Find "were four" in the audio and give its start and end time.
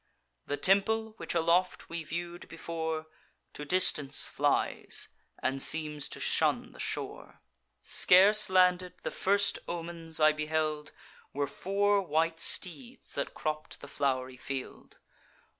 11.33-12.01